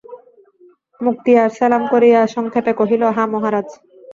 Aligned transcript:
মুক্তিয়ার 1.01 1.49
সেলাম 1.57 1.83
করিয়া 1.91 2.19
সংক্ষেপে 2.35 2.71
কহিল, 2.79 3.03
হাঁ 3.15 3.27
মহারাজ। 3.33 3.67